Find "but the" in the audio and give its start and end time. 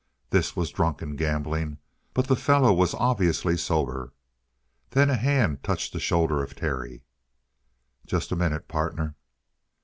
2.15-2.35